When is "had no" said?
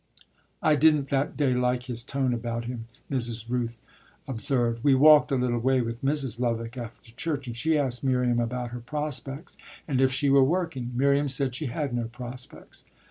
11.67-12.05